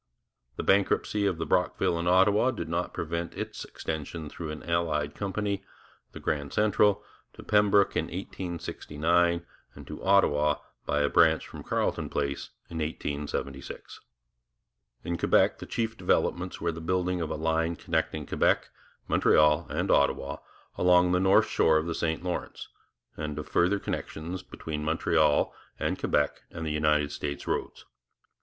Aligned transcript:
The 0.55 0.63
bankruptcy 0.63 1.27
of 1.27 1.37
the 1.37 1.45
Brockville 1.45 1.99
and 1.99 2.07
Ottawa 2.09 2.49
did 2.49 2.67
not 2.67 2.91
prevent 2.91 3.35
its 3.37 3.63
extension 3.65 4.29
through 4.29 4.49
an 4.49 4.67
allied 4.67 5.13
company, 5.13 5.63
the 6.11 6.19
Canada 6.19 6.49
Central, 6.51 7.03
to 7.33 7.43
Pembroke 7.43 7.95
in 7.95 8.05
1869 8.05 9.45
and 9.75 9.85
to 9.85 10.03
Ottawa, 10.03 10.55
by 10.87 11.01
a 11.01 11.07
branch 11.07 11.47
from 11.47 11.61
Carleton 11.61 12.09
Place, 12.09 12.49
in 12.67 12.79
1876. 12.79 13.99
In 15.03 15.19
Quebec 15.19 15.59
the 15.59 15.67
chief 15.67 15.95
developments 15.95 16.59
were 16.59 16.71
the 16.71 16.81
building 16.81 17.21
of 17.21 17.29
a 17.29 17.35
line 17.35 17.75
connecting 17.75 18.25
Quebec, 18.25 18.71
Montreal, 19.07 19.67
and 19.69 19.91
Ottawa 19.91 20.37
along 20.79 21.11
the 21.11 21.19
north 21.19 21.45
shore 21.45 21.77
of 21.77 21.85
the 21.85 21.93
St 21.93 22.23
Lawrence, 22.23 22.69
and 23.15 23.37
of 23.37 23.47
further 23.47 23.77
connections 23.77 24.41
between 24.41 24.83
Montreal 24.83 25.53
and 25.77 25.99
Quebec 25.99 26.41
and 26.49 26.67
United 26.67 27.11
States 27.11 27.45
roads. 27.45 27.85